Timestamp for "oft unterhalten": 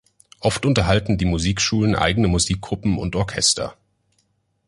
0.39-1.19